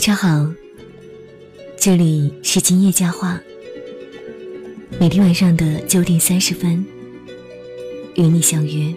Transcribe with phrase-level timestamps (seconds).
[0.00, 0.50] 上好，
[1.76, 3.38] 这里是今夜佳话。
[4.98, 6.82] 每天晚上的九点三十分，
[8.14, 8.94] 与你相约。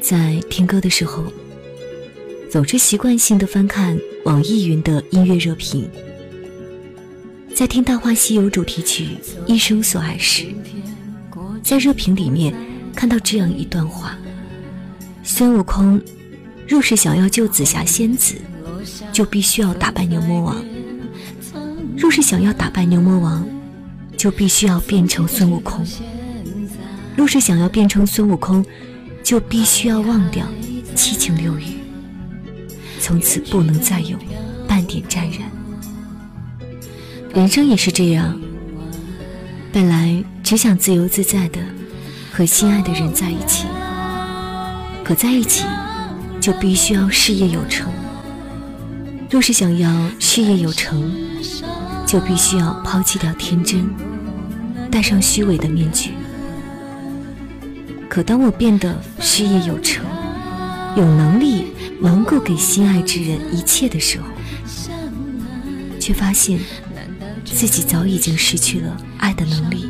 [0.00, 1.22] 在听歌的时候，
[2.50, 5.86] 总是习惯性的翻看网易云的音乐热评。
[7.54, 9.04] 在听《大话西游》主题曲
[9.46, 10.46] 《一生所爱》时，
[11.62, 12.54] 在热评里面
[12.94, 14.16] 看到这样一段话：
[15.22, 16.00] 孙悟空。
[16.68, 18.34] 若是想要救紫霞仙子，
[19.12, 20.56] 就必须要打败牛魔王；
[21.96, 23.46] 若是想要打败牛魔王，
[24.16, 25.84] 就必须要变成孙悟空；
[27.16, 28.64] 若是想要变成孙悟空，
[29.22, 30.46] 就必须要忘掉
[30.94, 31.78] 七情六欲，
[33.00, 34.18] 从此不能再有
[34.66, 35.40] 半点沾染。
[37.32, 38.40] 人生也是这样，
[39.72, 41.60] 本来只想自由自在的
[42.32, 43.66] 和心爱的人在一起，
[45.04, 45.64] 可在一起。
[46.40, 47.92] 就必须要事业有成。
[49.28, 51.12] 若是想要事业有成，
[52.06, 53.88] 就必须要抛弃掉天真，
[54.90, 56.12] 戴上虚伪的面具。
[58.08, 60.04] 可当我变得事业有成，
[60.96, 61.66] 有能力
[62.00, 64.26] 能够给心爱之人一切的时候，
[65.98, 66.60] 却发现
[67.44, 69.86] 自己早已经失去了爱的能力，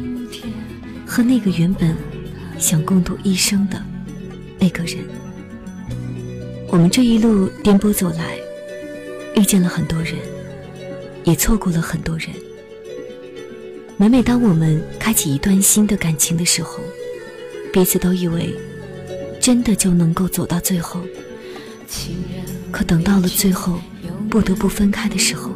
[1.06, 1.94] 和那个原本
[2.58, 3.80] 想共度一生的
[4.58, 5.04] 那个人。
[6.76, 8.36] 我们这一路颠簸走来，
[9.34, 10.14] 遇见了很多人，
[11.24, 12.28] 也错过了很多人。
[13.96, 16.80] 每每当我们开启一段新的感情的时候，
[17.72, 18.54] 彼此都以为
[19.40, 21.00] 真的就能够走到最后。
[22.70, 23.80] 可等到了最后，
[24.28, 25.50] 不得不分开的时候，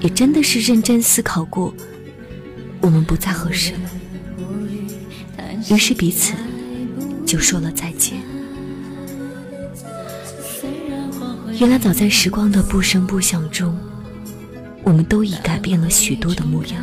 [0.00, 1.74] 也真的是认真思考过，
[2.80, 3.80] 我们不再合适了，
[5.70, 6.32] 于是彼此
[7.26, 8.16] 就说了再见。
[11.60, 13.78] 原来，早在时光的不声不响中，
[14.82, 16.82] 我们都已改变了许多的模样。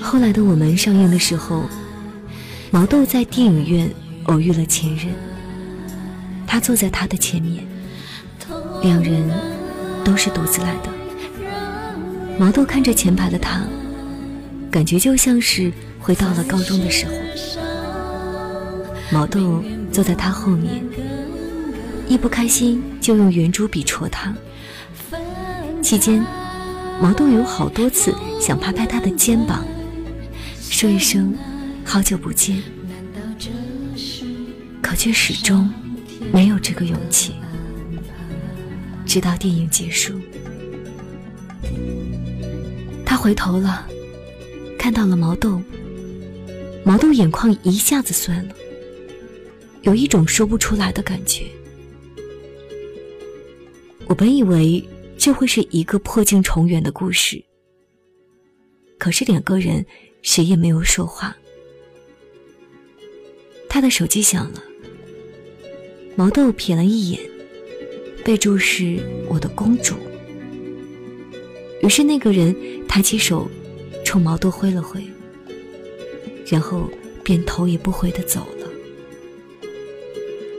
[0.00, 1.64] 后来的我们上映的时候，
[2.70, 3.90] 毛豆在电影院
[4.24, 5.06] 偶遇了前任，
[6.46, 7.64] 他坐在他的前面，
[8.82, 9.30] 两人
[10.04, 10.90] 都是独自来的。
[12.38, 13.62] 毛豆看着前排的他，
[14.70, 17.12] 感觉就像是回到了高中的时候。
[19.10, 20.84] 毛豆坐在他后面。
[22.12, 24.36] 一不开心就用圆珠笔戳他。
[25.80, 26.22] 期间，
[27.00, 29.64] 毛豆有好多次想拍拍他的肩膀，
[30.60, 31.34] 说一声
[31.82, 32.62] “好久不见”，
[34.82, 35.72] 可却始终
[36.30, 37.32] 没有这个勇气。
[39.06, 40.20] 直到电影结束，
[43.06, 43.86] 他回头了，
[44.78, 45.62] 看到了毛豆，
[46.84, 48.54] 毛豆眼眶一下子酸了，
[49.80, 51.46] 有一种说不出来的感觉。
[54.12, 54.86] 我本以为
[55.16, 57.42] 这会是一个破镜重圆的故事，
[58.98, 59.86] 可是两个人
[60.20, 61.34] 谁也没有说话。
[63.70, 64.62] 他的手机响了，
[66.14, 67.18] 毛豆瞥了一眼，
[68.22, 69.94] 备注是我的公主。
[71.80, 72.54] 于是那个人
[72.86, 73.48] 抬起手，
[74.04, 75.02] 冲毛豆挥了挥，
[76.46, 76.86] 然后
[77.24, 78.68] 便头也不回的走了，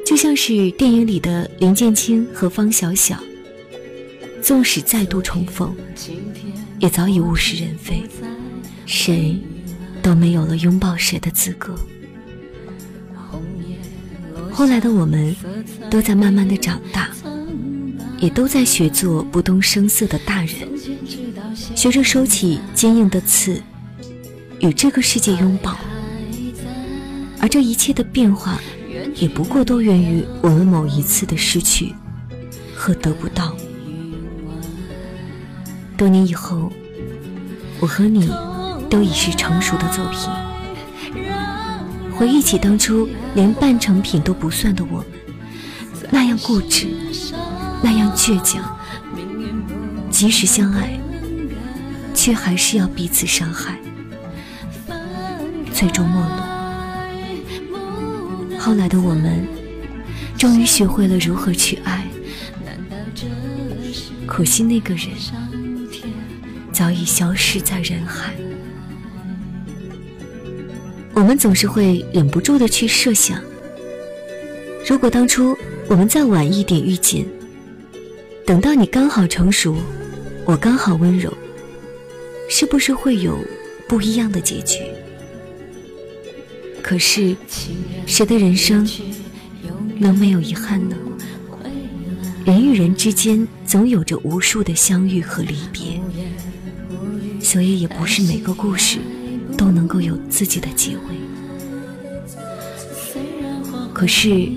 [0.03, 3.15] 就像是电影里的林建清和方小小。
[4.43, 5.73] 纵使再度重逢，
[6.77, 8.03] 也早已物是人非，
[8.85, 9.41] 谁
[10.01, 11.73] 都没有了拥抱谁的资格。
[14.51, 15.33] 后来的我们，
[15.89, 17.09] 都在慢慢的长大，
[18.19, 20.67] 也都在学做不动声色的大人，
[21.73, 23.63] 学着收起坚硬的刺，
[24.59, 25.77] 与这个世界拥抱。
[27.39, 28.59] 而这一切的变化，
[29.15, 31.93] 也不过都源于我们某一次的失去
[32.75, 33.55] 和得不到。
[36.03, 36.69] 多年以后，
[37.79, 38.29] 我和你
[38.89, 40.19] 都已是成熟的作品。
[42.11, 45.05] 回忆起当初连半成品都不算的我们，
[46.11, 46.89] 那样固执，
[47.81, 48.77] 那样倔强，
[50.11, 50.99] 即使相爱，
[52.13, 53.79] 却还是要彼此伤害，
[55.73, 56.27] 最终没落。
[58.59, 59.47] 后来的我们，
[60.37, 62.05] 终于学会了如何去爱，
[64.27, 65.07] 可惜那个人。
[66.73, 68.33] 早已消失在人海。
[71.13, 73.39] 我们总是会忍不住的去设想：
[74.85, 75.55] 如果当初
[75.87, 77.23] 我们再晚一点遇见，
[78.45, 79.77] 等到你刚好成熟，
[80.43, 81.31] 我刚好温柔，
[82.49, 83.37] 是不是会有
[83.87, 84.79] 不一样的结局？
[86.81, 87.35] 可是，
[88.07, 88.89] 谁的人生
[89.99, 90.97] 能没有遗憾呢？
[92.43, 96.01] 人与人之间总有着无数的相遇和离别，
[97.43, 98.99] 所以也不是每个故事
[99.57, 101.01] 都能够有自己的结尾。
[103.93, 104.49] 可是，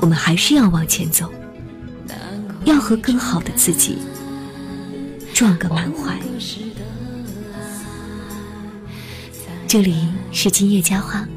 [0.00, 1.30] 我们还是要往前走，
[2.64, 3.98] 要和更好的自己
[5.32, 6.18] 撞个满怀。
[9.66, 11.28] 这里是今夜佳话，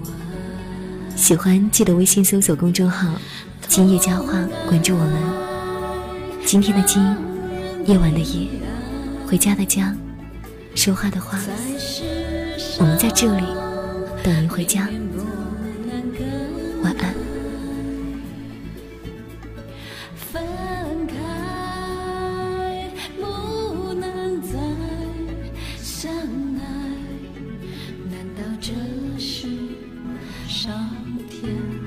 [1.15, 3.13] 喜欢记得微信搜索公众号
[3.67, 5.13] “今夜佳话”，关注我们。
[6.45, 7.03] 今天的今，
[7.85, 8.47] 夜晚的夜，
[9.27, 9.95] 回家的家，
[10.75, 11.37] 说话的话
[12.79, 13.45] 我们在这里
[14.23, 14.87] 等您回家。
[16.81, 17.13] 晚安。
[20.15, 20.41] 分
[21.07, 21.13] 开
[23.17, 24.57] 不能再
[25.77, 26.63] 相爱。
[28.09, 28.71] 难道这
[29.19, 29.47] 是
[30.47, 30.89] 上
[31.29, 31.80] 天？